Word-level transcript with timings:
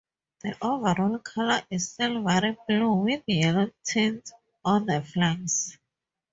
The 0.41 0.57
overall 0.63 1.19
colour 1.19 1.61
is 1.69 1.91
silvery 1.91 2.57
blue 2.67 2.95
with 2.95 3.21
yellow 3.27 3.69
tints 3.85 4.33
on 4.65 4.87
the 4.87 5.03
flanks. 5.03 5.77